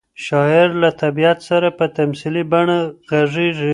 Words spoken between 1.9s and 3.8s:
تمثیلي بڼه غږېږي.